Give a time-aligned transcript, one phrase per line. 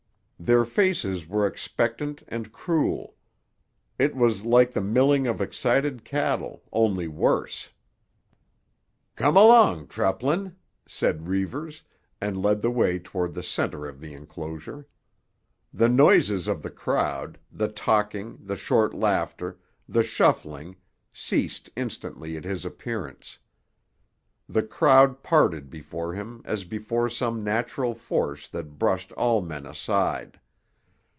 [0.43, 3.15] Their faces were expectant and cruel.
[3.99, 7.69] It was like the milling of excited cattle, only worse.
[9.15, 10.55] "Come along, Treplin,"
[10.87, 11.83] said Reivers,
[12.19, 14.87] and led the way toward the centre of the enclosure.
[15.71, 20.75] The noises of the crowd, the talking, the short laughter, the shuffling,
[21.13, 23.37] ceased instantly at his appearance.
[24.49, 30.41] The crowd parted before him as before some natural force that brushed all men aside.